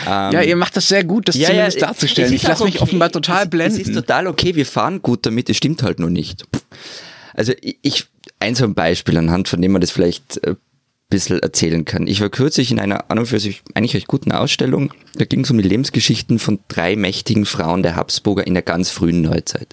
[0.08, 2.30] Ähm, Ja, ihr macht das sehr gut, das zumindest darzustellen.
[2.34, 2.84] es Ich lasse mich okay.
[2.84, 3.82] offenbar total Es- blenden.
[3.82, 6.46] Es ist total okay, wir fahren gut damit, es stimmt halt nur nicht.
[7.34, 8.06] Also ich, ich
[8.40, 10.58] ein so ein Beispiel, anhand von dem man das vielleicht ein
[11.10, 12.08] bisschen erzählen kann.
[12.08, 14.94] Ich war kürzlich in einer an und für sich eigentlich recht guten Ausstellung.
[15.16, 18.90] Da ging es um die Lebensgeschichten von drei mächtigen Frauen der Habsburger in der ganz
[18.92, 19.68] frühen Neuzeit.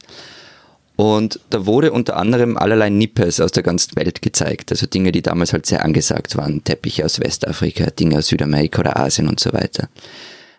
[0.97, 4.73] Und da wurde unter anderem allerlei Nippes aus der ganzen Welt gezeigt.
[4.73, 6.65] Also Dinge, die damals halt sehr angesagt waren.
[6.65, 9.89] Teppiche aus Westafrika, Dinge aus Südamerika oder Asien und so weiter.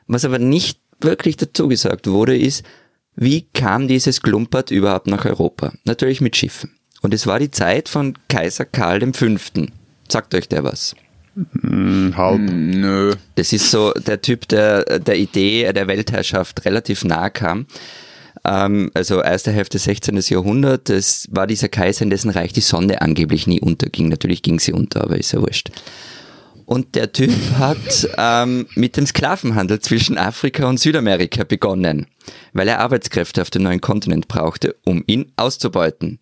[0.06, 2.63] Was aber nicht wirklich dazu gesagt wurde, ist,
[3.15, 5.73] wie kam dieses Klumpert überhaupt nach Europa?
[5.86, 6.78] Natürlich mit Schiffen.
[7.02, 9.28] Und es war die Zeit von Kaiser Karl V.
[10.08, 10.95] Sagt euch der was?
[11.62, 12.39] Hm, halb.
[12.41, 13.13] Nö.
[13.36, 17.65] Das ist so der Typ, der der Idee der Weltherrschaft relativ nahe kam.
[18.47, 20.17] Ähm, also erste Hälfte 16.
[20.29, 24.07] Jahrhundert, das war dieser Kaiser, in dessen Reich die Sonne angeblich nie unterging.
[24.07, 25.69] Natürlich ging sie unter, aber ist ja wurscht.
[26.65, 32.07] Und der Typ hat ähm, mit dem Sklavenhandel zwischen Afrika und Südamerika begonnen,
[32.51, 36.19] weil er Arbeitskräfte auf dem neuen Kontinent brauchte, um ihn auszubeuten.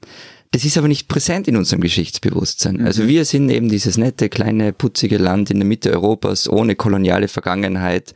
[0.52, 2.86] Das ist aber nicht präsent in unserem Geschichtsbewusstsein.
[2.86, 7.28] Also wir sind eben dieses nette, kleine, putzige Land in der Mitte Europas ohne koloniale
[7.28, 8.14] Vergangenheit.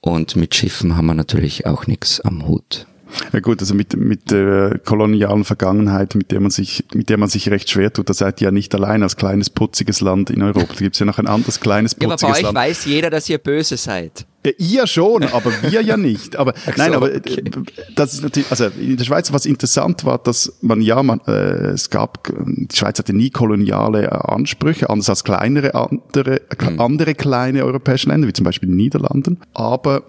[0.00, 2.86] Und mit Schiffen haben wir natürlich auch nichts am Hut.
[3.32, 7.28] Ja gut, also mit, mit der kolonialen Vergangenheit, mit der man sich, mit der man
[7.28, 10.42] sich recht schwer tut, da seid ihr ja nicht allein als kleines putziges Land in
[10.42, 10.74] Europa.
[10.74, 12.56] Da gibt's ja noch ein anderes kleines Ja, aber bei putziges euch Land.
[12.56, 14.26] weiß jeder, dass ihr böse seid.
[14.46, 16.36] Ja, ihr schon, aber wir ja nicht.
[16.36, 17.40] Aber nein, so, aber okay.
[17.40, 17.50] äh,
[17.96, 21.70] das ist natürlich, also in der Schweiz, was interessant war, dass man ja, man, äh,
[21.70, 26.80] es gab, die Schweiz hatte nie koloniale äh, Ansprüche, anders als kleinere andere, Hm.
[26.80, 29.40] andere kleine europäische Länder, wie zum Beispiel die Niederlanden.
[29.54, 30.02] Aber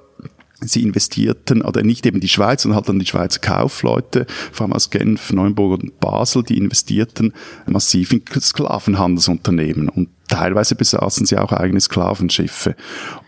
[0.61, 4.73] sie investierten, oder nicht eben die Schweiz, sondern halt dann die Schweizer Kaufleute, vor allem
[4.73, 7.33] aus Genf, Neuenburg und Basel, die investierten
[7.65, 9.89] massiv in Sklavenhandelsunternehmen.
[9.89, 12.75] Und teilweise besaßen sie auch eigene Sklavenschiffe.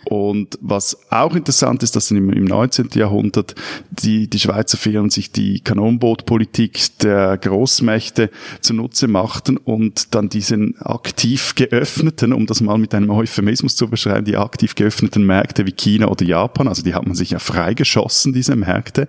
[0.10, 2.89] Und was auch interessant ist, dass im, im 19.
[2.93, 3.55] Jahrhundert
[3.89, 8.29] die, die Schweizer Firmen sich die Kanonbootpolitik der Großmächte
[8.62, 14.23] zunutze machten und dann diesen aktiv geöffneten, um das mal mit einem Euphemismus zu beschreiben,
[14.23, 18.31] die aktiv geöffneten Märkte wie China oder Japan, also die hat man sich ja freigeschossen,
[18.31, 19.07] diese Märkte,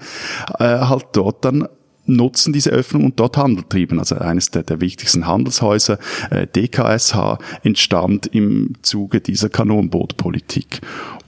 [0.59, 1.69] äh, halt dort dann
[2.09, 3.99] nutzen diese Öffnung und dort Handel trieben.
[3.99, 5.99] Also eines der, der wichtigsten Handelshäuser,
[6.31, 10.81] äh, DKSH, entstand im Zuge dieser Kanonbootpolitik.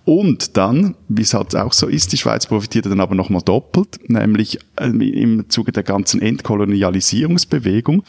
[0.04, 4.00] Und dann, wie es halt auch so ist, die Schweiz profitierte dann aber nochmal doppelt,
[4.08, 8.02] nämlich äh, im Zuge der ganzen Entkolonialisierungsbewegung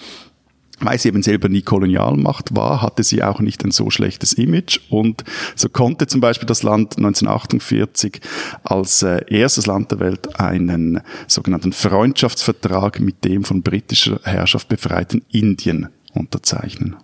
[0.81, 4.79] weil sie eben selber nie Kolonialmacht war, hatte sie auch nicht ein so schlechtes Image
[4.89, 5.23] und
[5.55, 8.21] so konnte zum Beispiel das Land 1948
[8.63, 15.23] als äh, erstes Land der Welt einen sogenannten Freundschaftsvertrag mit dem von britischer Herrschaft befreiten
[15.31, 16.95] Indien unterzeichnen.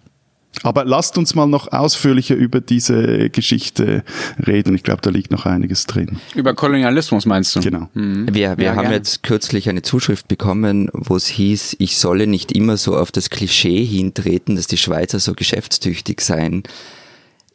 [0.64, 4.04] Aber lasst uns mal noch ausführlicher über diese Geschichte
[4.46, 4.76] reden.
[4.76, 6.20] Ich glaube, da liegt noch einiges drin.
[6.36, 7.62] Über Kolonialismus meinst du?
[7.62, 7.90] Genau.
[7.94, 8.28] Mhm.
[8.34, 8.94] Wir, wir ja, haben gern.
[8.94, 13.30] jetzt kürzlich eine Zuschrift bekommen, wo es hieß, ich solle nicht immer so auf das
[13.30, 16.64] Klischee hintreten, dass die Schweizer so geschäftstüchtig seien.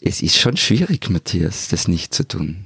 [0.00, 2.56] Es ist schon schwierig, Matthias, das nicht zu tun.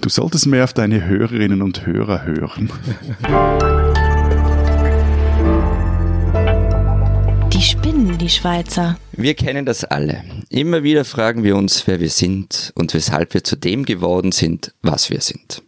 [0.00, 2.70] Du solltest mehr auf deine Hörerinnen und Hörer hören.
[7.56, 8.98] Die spinnen, die Schweizer.
[9.12, 10.22] Wir kennen das alle.
[10.50, 14.74] Immer wieder fragen wir uns, wer wir sind und weshalb wir zu dem geworden sind,
[14.82, 15.62] was wir sind.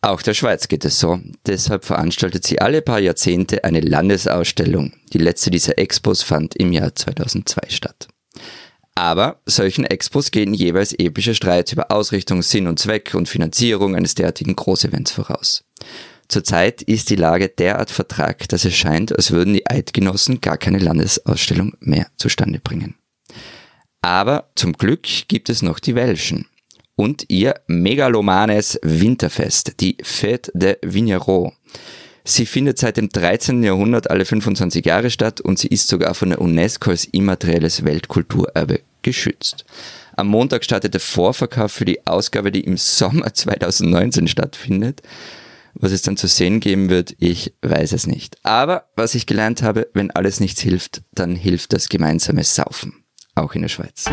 [0.00, 1.20] Auch der Schweiz geht es so.
[1.44, 4.94] Deshalb veranstaltet sie alle paar Jahrzehnte eine Landesausstellung.
[5.12, 8.08] Die letzte dieser Expos fand im Jahr 2002 statt.
[8.94, 14.14] Aber solchen Expos gehen jeweils epische Streits über Ausrichtung, Sinn und Zweck und Finanzierung eines
[14.14, 15.64] derartigen Großevents voraus.
[16.28, 20.78] Zurzeit ist die Lage derart vertragt, dass es scheint, als würden die Eidgenossen gar keine
[20.78, 22.94] Landesausstellung mehr zustande bringen.
[24.02, 26.46] Aber zum Glück gibt es noch die Welschen
[26.96, 31.52] und ihr megalomanes Winterfest, die Fête de Vignerot.
[32.24, 33.62] Sie findet seit dem 13.
[33.62, 38.80] Jahrhundert alle 25 Jahre statt und sie ist sogar von der UNESCO als immaterielles Weltkulturerbe
[39.02, 39.66] geschützt.
[40.16, 45.02] Am Montag startet der Vorverkauf für die Ausgabe, die im Sommer 2019 stattfindet.
[45.74, 48.38] Was es dann zu sehen geben wird, ich weiß es nicht.
[48.44, 53.04] Aber was ich gelernt habe, wenn alles nichts hilft, dann hilft das gemeinsame Saufen.
[53.34, 54.04] Auch in der Schweiz.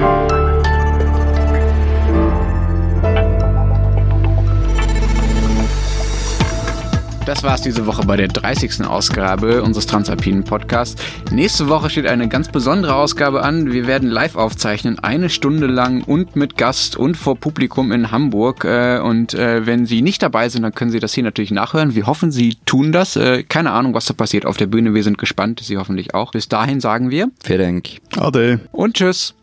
[7.32, 8.86] Das war's diese Woche bei der 30.
[8.86, 11.02] Ausgabe unseres Transalpinen Podcasts.
[11.32, 13.72] Nächste Woche steht eine ganz besondere Ausgabe an.
[13.72, 18.66] Wir werden live aufzeichnen, eine Stunde lang und mit Gast und vor Publikum in Hamburg.
[18.66, 21.96] Äh, und äh, wenn Sie nicht dabei sind, dann können Sie das hier natürlich nachhören.
[21.96, 23.16] Wir hoffen, Sie tun das.
[23.16, 24.94] Äh, keine Ahnung, was da passiert auf der Bühne.
[24.94, 25.62] Wir sind gespannt.
[25.64, 26.34] Sie hoffentlich auch.
[26.34, 27.30] Bis dahin sagen wir.
[27.42, 27.90] Vielen Dank.
[28.18, 28.60] Ade.
[28.74, 29.36] Und tschüss.